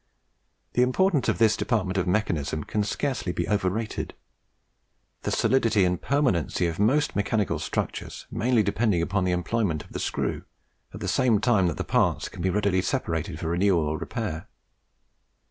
The 0.73 0.81
importance 0.81 1.29
of 1.29 1.37
this 1.37 1.55
department 1.55 1.95
of 1.99 2.07
mechanism 2.07 2.63
can 2.63 2.83
scarcely 2.83 3.31
be 3.31 3.47
overrated, 3.47 4.15
the 5.21 5.29
solidity 5.29 5.85
and 5.85 6.01
permanency 6.01 6.65
of 6.65 6.79
most 6.79 7.15
mechanical 7.15 7.59
structures 7.59 8.25
mainly 8.31 8.63
depending 8.63 9.07
on 9.11 9.23
the 9.25 9.31
employment 9.31 9.83
of 9.83 9.91
the 9.91 9.99
screw, 9.99 10.41
at 10.91 11.01
the 11.01 11.07
same 11.07 11.39
time 11.39 11.67
that 11.67 11.77
the 11.77 11.83
parts 11.83 12.29
can 12.29 12.41
be 12.41 12.49
readily 12.49 12.81
separated 12.81 13.39
for 13.39 13.49
renewal 13.49 13.85
or 13.85 13.99
repair. 13.99 14.47